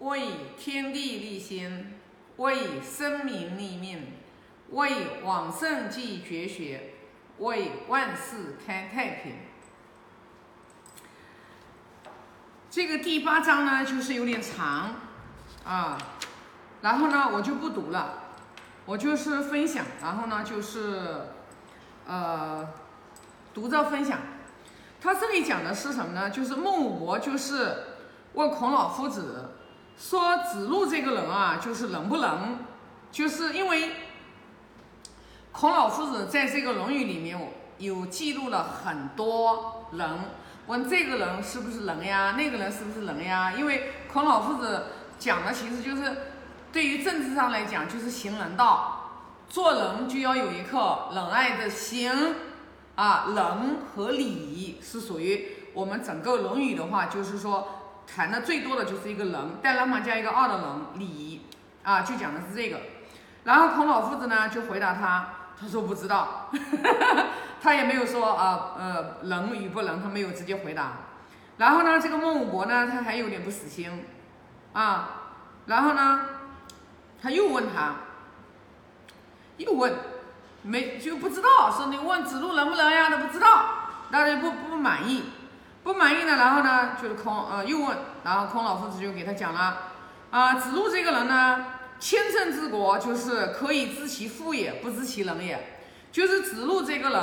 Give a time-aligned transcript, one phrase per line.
[0.00, 1.94] 为天地立心，
[2.36, 4.14] 为生民立命，
[4.70, 6.94] 为往圣继绝学，
[7.38, 9.34] 为万世开太平。
[12.70, 14.94] 这个第八章呢，就是有点长
[15.64, 15.98] 啊，
[16.80, 18.22] 然后呢，我就不读了，
[18.86, 21.26] 我就是分享，然后呢，就是
[22.06, 22.66] 呃，
[23.52, 24.18] 读着分享。
[24.98, 26.30] 他这里讲的是什么呢？
[26.30, 27.84] 就是孟武伯就是
[28.34, 29.56] 问孔老夫子
[29.98, 32.58] 说：“子路这个人啊，就是能不能？
[33.12, 33.90] 就是因为
[35.52, 40.18] 孔老夫子在这个《论语》里面有记录了很多人，
[40.66, 42.34] 问这个人是不是人呀？
[42.36, 43.52] 那个人是不是人呀？
[43.52, 44.86] 因为孔老夫子
[45.18, 46.16] 讲的其实就是
[46.72, 49.10] 对于政治上来讲，就是行人道，
[49.48, 52.12] 做人就要有一颗仁爱的心。”
[52.96, 57.79] 啊，仁和礼是属于我们整个《论语》的话，就是说
[58.14, 60.66] 谈的最多的就是一个人，带人旁加一个二的人，
[60.98, 61.46] 礼
[61.82, 62.80] 啊，就讲的是这个。
[63.44, 66.50] 然后孔老夫子呢就回答他，他说不知道，
[67.62, 70.92] 他也没有说啊呃能与不能，他没有直接回答。
[71.56, 74.04] 然后呢，这个孟武伯呢他还有点不死心
[74.72, 75.10] 啊，
[75.66, 76.20] 然后呢
[77.22, 77.94] 他又问他，
[79.56, 79.94] 又问。
[80.62, 83.08] 没就不知道，说你问子路能不能呀？
[83.08, 83.64] 他不知道，
[84.10, 85.24] 那就不不满意，
[85.82, 89.78] 不满意呢，然后呢，就是空呃又问，然后孔老夫子就给他讲了，
[90.30, 91.64] 啊，子路这个人呢，
[91.98, 95.80] 千乘之国就是可以知其富也，不知其能也，
[96.12, 97.22] 就是子路这个人，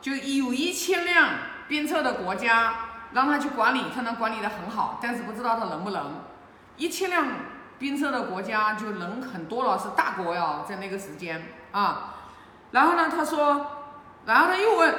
[0.00, 1.30] 就有一千辆
[1.68, 2.74] 兵车的国家
[3.12, 6.22] 让他去管理，他能管理的很好，但是不知道他能不能，
[6.76, 7.26] 一千辆
[7.78, 12.12] 兵车的国家就人很多了，是大国呀，在那个时间啊。
[12.72, 13.08] 然后呢？
[13.08, 13.66] 他说，
[14.26, 14.94] 然后他又问，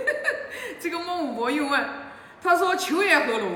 [0.80, 1.86] 这个孟武伯又问，
[2.44, 3.48] 他说：“求也何如？”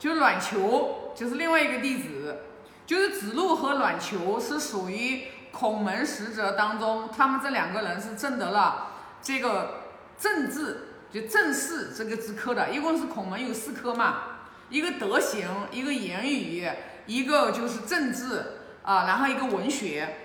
[0.00, 2.38] 就阮求，就是另外一个弟子，
[2.86, 9.82] 就是子路和阮求是属于孔门十哲当中，他们这两个人是证得了这个
[10.16, 12.70] 政治，就正士这个之科的。
[12.70, 14.22] 一共是孔门有四科嘛，
[14.70, 16.66] 一个德行，一个言语，
[17.06, 18.44] 一个就是政治
[18.82, 20.16] 啊，然后一个文学，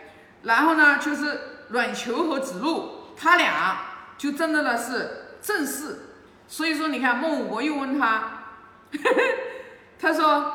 [0.44, 1.50] 然后呢就是。
[1.70, 3.78] 阮求和子路，他俩
[4.16, 6.13] 就真的呢是正式，
[6.54, 8.08] 所以说你看孟武伯又问他，
[8.92, 9.22] 呵 呵
[10.00, 10.54] 他说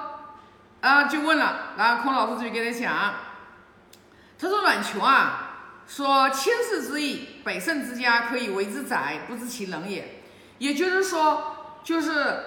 [0.81, 3.15] 啊就问了，然后孔老夫子就给他讲，
[4.39, 10.23] 他说阮求啊，说千世之义，百胜之家可以为之宰，不知其能也。
[10.59, 12.45] 也就是说，就是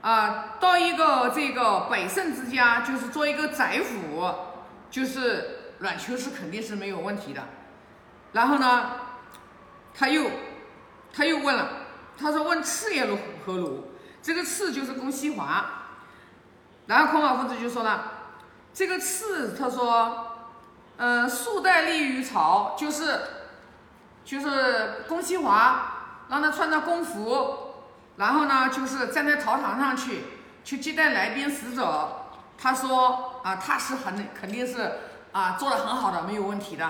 [0.00, 4.34] 啊到一个这个百胜之家，就是做一个宰府，
[4.90, 7.40] 就是阮求是肯定是没有问题的。
[8.32, 8.96] 然后呢，
[9.94, 10.28] 他又
[11.12, 11.68] 他又问了，
[12.16, 13.92] 他说问次也如何如？
[14.22, 15.64] 这个次就是公西华。
[16.86, 18.12] 然后孔老夫子就说了，
[18.72, 20.26] 这个次他说，
[20.98, 23.20] 嗯，数代立于朝，就是
[24.24, 27.74] 就是公西华让他穿着公服，
[28.16, 30.24] 然后呢就是站在朝堂上去
[30.62, 32.20] 去接待来宾使者。
[32.56, 34.92] 他说啊，他是很肯定是
[35.32, 36.88] 啊做的很好的，没有问题的。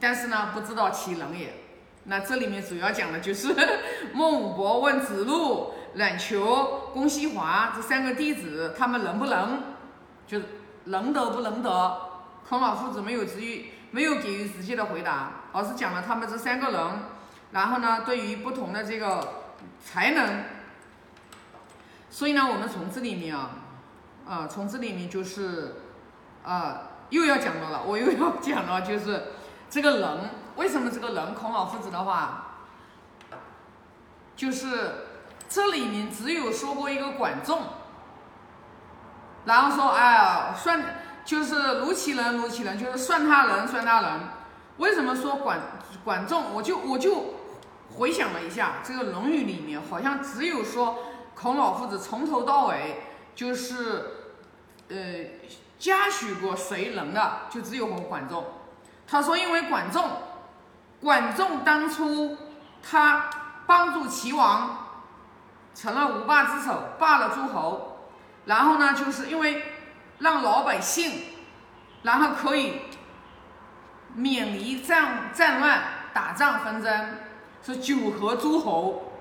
[0.00, 1.67] 但是呢，不知道其能也。
[2.10, 3.54] 那这里面主要讲的就是
[4.14, 9.62] 孟武伯问子路、冉求、公西华这三个弟子，他们能不能，
[10.26, 10.46] 就是
[10.84, 12.00] 能得不能得？
[12.48, 16.80] 孔老夫子没有直于没有给予直接的回答，而是讲了他们这三个人，
[17.52, 19.44] 然后呢，对于不同的这个
[19.84, 20.44] 才能。
[22.08, 23.50] 所以呢，我们从这里面啊，
[24.26, 25.74] 啊，从这里面就是，
[26.42, 29.24] 啊，又要讲到了，我又要讲了，就是。
[29.70, 32.46] 这个人为什么这个人孔老夫子的话，
[34.34, 35.06] 就是
[35.48, 37.62] 这里面只有说过一个管仲，
[39.44, 44.20] 然后说哎呀算就是如其人如其人，就是算他人算他人。
[44.78, 45.60] 为什么说管
[46.04, 46.52] 管仲？
[46.52, 47.34] 我就我就
[47.96, 50.98] 回想了一下，这个《论语》里面好像只有说
[51.36, 53.04] 孔老夫子从头到尾
[53.36, 54.10] 就是
[54.88, 54.96] 呃
[55.78, 58.44] 嘉许过谁人的，就只有我管仲。
[59.06, 60.10] 他说：“因为管仲，
[61.00, 62.36] 管仲当初
[62.82, 63.30] 他
[63.66, 64.86] 帮助齐王，
[65.74, 67.96] 成了五霸之首，霸了诸侯。
[68.46, 69.62] 然后呢，就是因为
[70.18, 71.22] 让老百姓，
[72.02, 72.82] 然后可以
[74.14, 77.18] 免离战战乱、打仗纷争，
[77.62, 79.12] 是九合诸侯。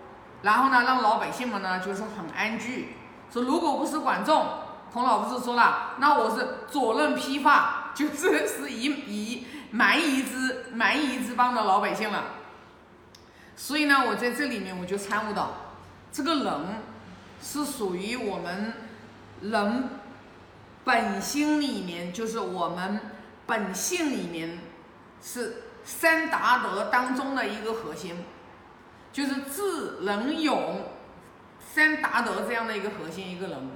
[0.44, 2.96] 然后呢，让老百姓们呢就是很安居。
[3.30, 4.48] 说如果不是管仲，
[4.94, 12.24] 孔老夫子说了，那我是左任披发，就是是以以。”蛮夷之蛮夷之邦的老百姓了，
[13.58, 15.74] 所以呢，我在这里面我就参悟到，
[16.10, 16.54] 这个人
[17.42, 18.72] 是属于我们
[19.42, 19.90] 人
[20.86, 23.02] 本心里面就是我们
[23.46, 24.58] 本性里面
[25.22, 28.24] 是三达德当中的一个核心，
[29.12, 30.86] 就是智能勇
[31.60, 33.70] 三达德这样的一个核心一个人。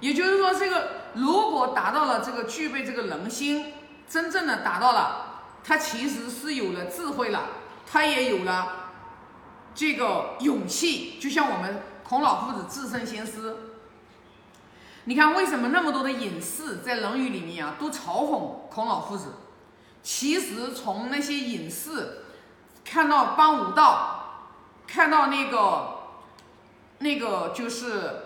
[0.00, 3.72] 也就是说，这个如果达到了这个具备这个人心，
[4.08, 7.44] 真正的达到了，他其实是有了智慧了，
[7.90, 8.92] 他也有了
[9.74, 11.18] 这个勇气。
[11.18, 13.56] 就像我们孔老夫子自身先师，
[15.04, 19.34] 你看为什么那么多的隐士在《论语》里面啊都嘲讽孔老夫子？
[20.02, 22.22] 其实从那些隐士
[22.84, 24.52] 看到帮武道，
[24.86, 25.98] 看到那个
[26.98, 28.25] 那个就是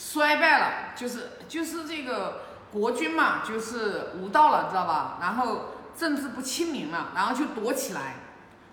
[0.00, 2.42] 衰败了，就是就是这个
[2.72, 5.18] 国君嘛，就是无道了，知道吧？
[5.20, 8.14] 然后政治不清明了，然后就躲起来，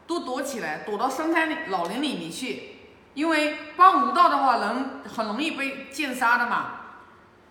[0.06, 2.78] 都躲起来，躲到深山里、老林里面去，
[3.16, 6.74] 因为帮无道的话，人很容易被剑杀的嘛。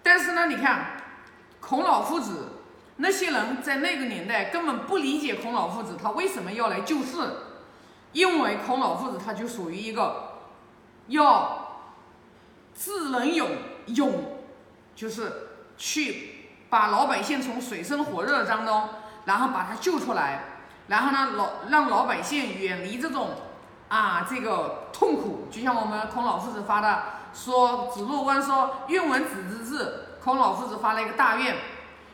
[0.04, 0.98] 但是呢，你看
[1.60, 2.50] 孔老夫子
[2.98, 7.16] 那些人在那个年代根本不理解孔老夫子他为什么要来救世，
[8.12, 10.42] 因为孔老夫子他就属于一个
[11.08, 11.63] 要
[12.74, 13.48] 智能勇
[13.86, 14.38] 勇，
[14.94, 18.88] 就是去把老百姓从水深火热当中，
[19.24, 20.44] 然后把他救出来，
[20.88, 23.30] 然后呢老让老百姓远离这种
[23.88, 27.02] 啊这个痛苦，就像我们孔老夫子发的。
[27.34, 29.92] 说子路问说：“愿闻子之志。”
[30.22, 31.56] 孔老夫子发了一个大愿：“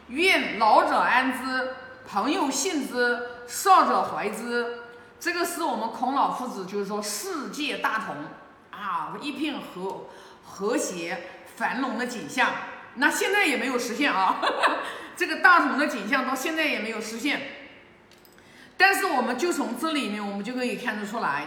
[0.08, 1.74] 愿老者安之，
[2.08, 4.78] 朋友信之，少者怀之。”
[5.20, 8.16] 这个是我们孔老夫子就是说世界大同
[8.70, 10.06] 啊，一片和
[10.50, 11.22] 和谐
[11.56, 12.50] 繁荣的景象。
[12.96, 14.40] 那现在也没有实现啊，
[15.16, 17.40] 这个大同的景象到现在也没有实现。
[18.76, 21.44] 但是我们就从这里面，我们就可以看得出来，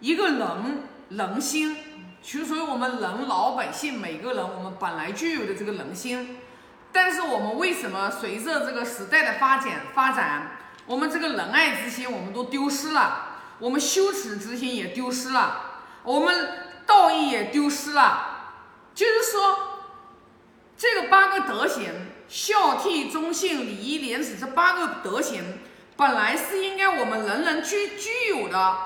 [0.00, 1.76] 一个人人心。
[2.22, 6.36] 其实，所以我们人老百姓每个人，我们本来就有的这个人心，
[6.92, 10.50] 但是我们为什么随着这个时代的发展发展，
[10.84, 16.48] 我们这个仁爱之心我们都丢失了，我们羞耻之心也丢失了，我们
[16.84, 18.29] 道义也丢失了。
[18.94, 19.58] 就是说，
[20.76, 21.90] 这个八个德行——
[22.28, 25.42] 孝悌忠信礼义廉耻这八个德行，
[25.96, 28.76] 本来是应该我们人人具具有的。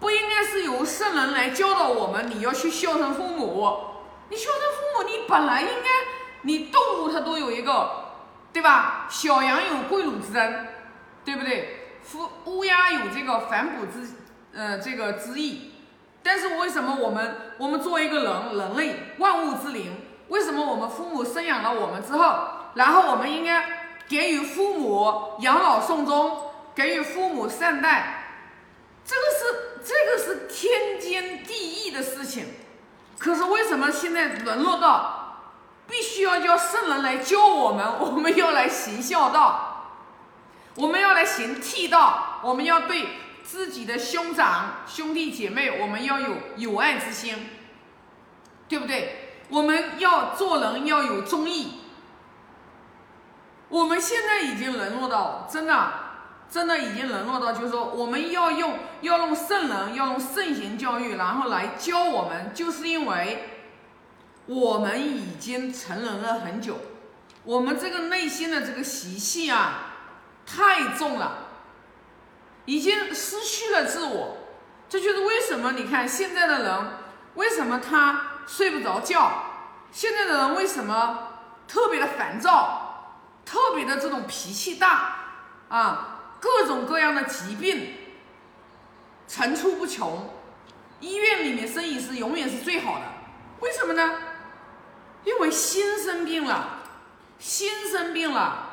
[0.00, 3.78] 不应该是由圣人来教导我们，你要去孝顺父母。
[4.28, 5.88] 你孝顺父母，你本来应该，
[6.42, 7.88] 你动物它都有一个，
[8.52, 9.06] 对吧？
[9.08, 10.66] 小羊有跪乳之恩，
[11.24, 12.00] 对不对？
[12.14, 14.08] 乌乌鸦有这个反哺之，
[14.52, 15.71] 呃，这个之意。
[16.22, 19.96] 但是为什么我们，我们作为一个人，人类万物之灵，
[20.28, 23.64] 为什么我们父母生养了我们之后，然后我们应该
[24.08, 28.18] 给予父母养老送终，给予父母善待？
[29.04, 32.46] 这个是这个是天经地义的事情，
[33.18, 35.40] 可是为什么现在沦落到
[35.88, 37.84] 必须要叫圣人来教我们？
[37.98, 39.88] 我们要来行孝道，
[40.76, 43.08] 我们要来行悌道，我们要对
[43.44, 47.36] 自己的兄长兄弟姐妹，我们要有友爱之心，
[48.68, 49.44] 对不对？
[49.48, 51.80] 我们要做人要有忠义。
[53.68, 55.92] 我们现在已经沦落到真的。
[56.52, 63.48] 真的已经沦落到，就是说，我们要用要用圣人，要用圣贤教育，然后来教我们，就是因为
[64.44, 66.78] 我们已经成人了很久，
[67.44, 69.94] 我们这个内心的这个习气啊
[70.44, 71.41] 太重了，
[72.64, 74.38] 已经失去了自我。
[74.88, 76.78] 这就是为什么你看现在的人
[77.34, 79.44] 为什么他睡不着觉，
[79.90, 81.28] 现在的人为什么
[81.66, 85.16] 特别的烦躁，特别的这种脾气大
[85.68, 86.08] 啊。
[86.40, 87.94] 各种各样的疾病
[89.28, 90.28] 层出不穷，
[90.98, 93.04] 医院里面生意是永远是最好的，
[93.60, 94.18] 为什么呢？
[95.22, 96.80] 因为心生病了，
[97.38, 98.70] 心生病了。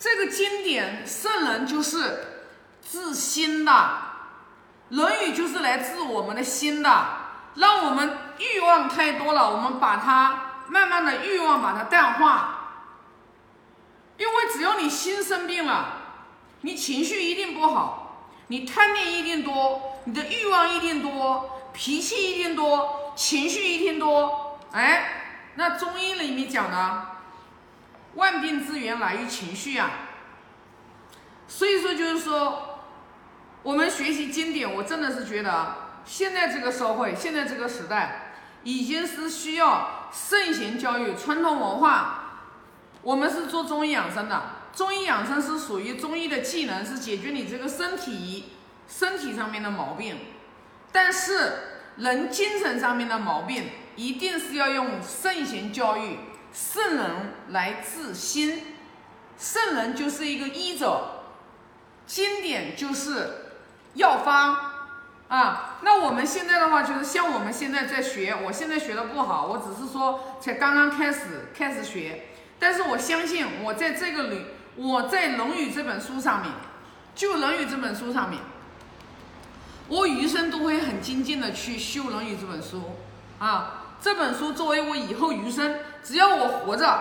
[0.00, 2.35] 这个经典圣人就是
[2.90, 3.72] 治心的，
[4.90, 7.06] 《论语》就是来治我们的心的，
[7.54, 12.58] 让我们欲望太多了，我们把它慢慢的欲望把它淡化，
[14.18, 16.02] 因为只要你心生病了。
[16.62, 24.58] 你情绪一定不好，你贪念一定多，你的欲望一定多，脾气一定多，情绪一定多。
[24.72, 27.06] 哎，那中医里面讲的，
[28.14, 29.90] 万病之源来于情绪啊。
[31.46, 32.75] 所以说，就是说，
[33.66, 42.44] 我们学习经典，我真的是觉得，现在这个社会，现在这个时代，已经是需要圣贤教育、传统文化。
[43.02, 44.40] 我们是做中医养生的。
[44.72, 48.52] 中医养生是属于中医的技能，是解决你这个身体
[48.86, 50.16] 身体上面的毛病，
[50.92, 51.54] 但是
[51.96, 56.20] 人精神上面的毛病，一定是要用圣贤教育、
[56.52, 57.10] 圣人
[57.48, 58.76] 来治心，
[59.36, 61.24] 圣人就是一个医者，
[62.06, 63.45] 经典就是
[63.96, 64.56] 药方
[65.28, 65.78] 啊。
[65.82, 72.26] 那我们现在的话，就是像我们现在在学，我现在学的不好，我只是说才刚刚开始开始学，
[72.58, 76.52] 但是我相信我在这个里，我在《论语》这本书上面，
[77.14, 78.40] 就《论语》这本书上面，
[79.88, 82.96] 我余生都会很精进的去修《论语》这本书
[83.38, 83.82] 啊。
[83.98, 87.00] 这本书作为我以后余生，只要我活着，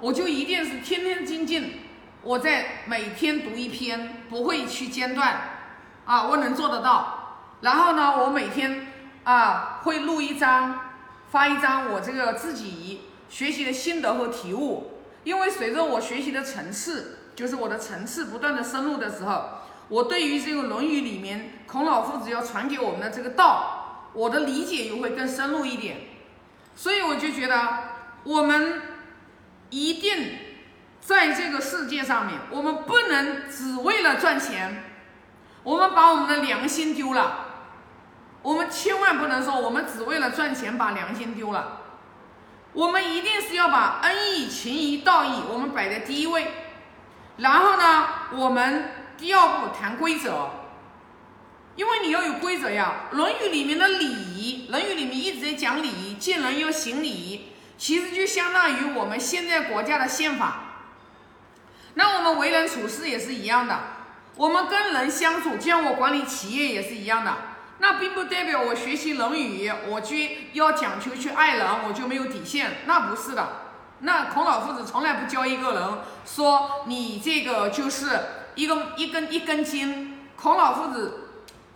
[0.00, 1.80] 我就一定是天天精进。
[2.22, 5.51] 我在每天读一篇，不会去间断，
[6.04, 7.38] 啊，我能做得到。
[7.60, 8.86] 然后呢，我每天
[9.24, 10.80] 啊会录一张，
[11.30, 15.00] 发一张我这个自己学习的心得和体悟。
[15.24, 19.44] 因为随着我学习的层次，就是我的层次不断的深入的时候，
[19.88, 25.98] 我对于这个《论语》里面孔老夫子要传给我们的这个道，我的理解又会更深入一点。
[26.74, 27.78] 所以我就觉得，
[28.24, 28.82] 我们
[29.70, 30.38] 一定
[31.00, 34.91] 在这个世界上面，我们不能只为了赚钱，
[35.62, 37.46] 我们把我们的良心丢了。
[38.42, 41.78] 我们千万不能说我们只为了赚钱把良心丢了。
[42.72, 46.52] 我们一定是要把恩义、情义、道义我们摆在第一位。
[47.36, 50.50] 然后呢，我们第二步谈规则。
[51.74, 60.64] 因为你要有规则呀，《论语》里面的礼仪，《论语》里面一直在讲礼仪，见人要行礼，其实就相当于我们现在国家的宪法。
[61.94, 63.78] 那我们为人处事也是一样的，
[64.36, 67.32] 我们跟人相处，就像我管理企业也是一样的。
[67.78, 70.16] 那并不代表我学习《论语》，我就
[70.52, 73.48] 要讲求去爱人，我就没有底线，那不是的。
[74.00, 75.82] 那孔老夫子从来不教一个人
[76.24, 78.18] 说你这个就是
[78.54, 81.18] 一个一根一根筋，孔老夫子。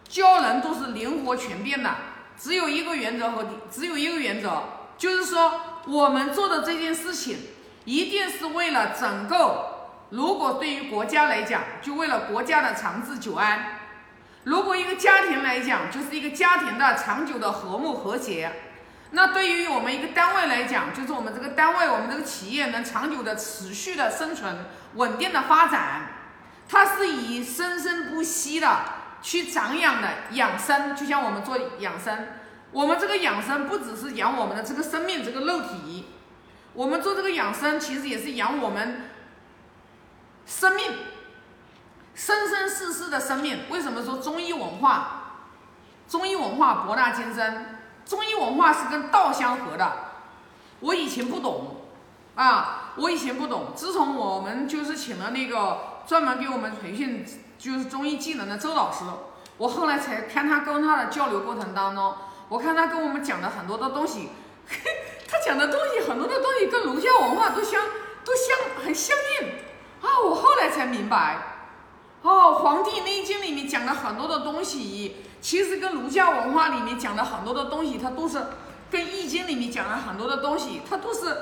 [0.09, 1.91] 教人都是灵活全变的，
[2.39, 4.63] 只有一个原则和只有一个原则，
[4.97, 7.39] 就是说我们做的这件事情
[7.85, 9.76] 一定是为了整个。
[10.11, 13.59] 如果对于国家来讲，就为了国家的长治久安；
[14.45, 18.53] 如果一个家庭来讲，就是一个家庭的长久的和睦和谐。
[19.11, 26.09] 那对于我们一个单位来讲，就是我们这个单位，我们这个企业能长久的、持续的生存、稳定的发展，
[26.69, 28.81] 它是以生生不息的。
[29.23, 32.29] 去长养的养生，就像我们做养生，
[32.71, 36.07] 我们这个养生不只是养我们的这个生命这个肉体，
[36.75, 39.09] 我们做这个养生其实也是养我们
[40.47, 40.93] 生命
[42.15, 43.65] 生生世世的生命。
[43.69, 45.23] 为什么说中医文化？
[46.09, 49.93] 中医文化博大精深，中医文化是跟道相合的。
[50.81, 51.83] 我以前不懂
[52.37, 57.27] 啊，我以前不懂，自从我们就是请了那个专门给我们培训。
[57.59, 59.03] 就是中医技能的周老师，
[59.57, 62.15] 我后来才看他跟他的交流过程当中，
[62.51, 64.29] 我看他跟我们讲的很多的东西，
[65.27, 67.83] 他讲的东西很多的东西跟儒家文化都相
[68.27, 69.49] 都相很相应
[70.03, 70.21] 啊！
[70.23, 70.35] 我
[70.87, 71.39] 明白，
[72.23, 72.31] 哦，
[72.63, 78.43] 《黄帝内经》里面讲的很多的东西，其实跟儒家文化里面讲的很多的东西，它都是
[78.91, 81.37] 跟《易经》里面讲的很多的东西，它都是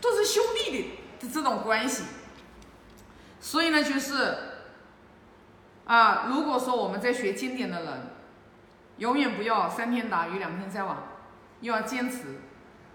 [0.00, 2.04] 都是兄弟的的这种关系。
[3.40, 4.38] 所以呢，就是。
[5.88, 8.10] 啊，如果说我们在学经典的人，
[8.98, 11.02] 永远不要三天打鱼两天晒网，
[11.62, 12.42] 要坚持。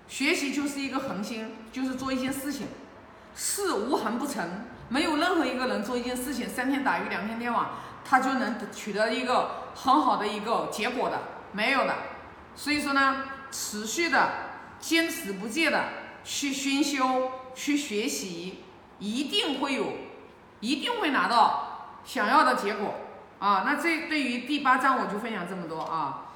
[0.07, 2.67] 学习就是一个恒心，就是做一件事情，
[3.35, 4.65] 事无恒不成。
[4.89, 7.69] 没有任何一个人做一件事情三天打鱼两天晒网，
[8.05, 11.19] 他就能取得一个很好的一个结果的，
[11.51, 11.95] 没有的。
[12.55, 14.29] 所以说呢，持续的
[14.79, 15.83] 坚持不懈的
[16.23, 18.63] 去熏修、去学习，
[18.99, 19.93] 一定会有，
[20.59, 21.69] 一定会拿到。
[22.05, 22.95] 想要的结果
[23.39, 26.32] 啊，那这对于第八章我就分享这么多啊。